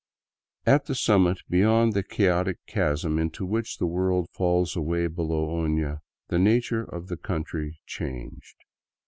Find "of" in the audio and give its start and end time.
6.85-7.05